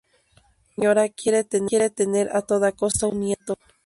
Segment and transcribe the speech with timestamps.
[0.03, 0.45] Una
[0.75, 3.53] señora quiere tener a toda costa un nieto.